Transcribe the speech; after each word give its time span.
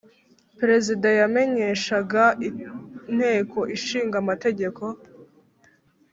Perezida 0.59 1.07
yamenyeshaga 1.19 2.23
Inteko 3.11 3.59
Ishinga 3.75 4.15
amategeko 4.23 4.83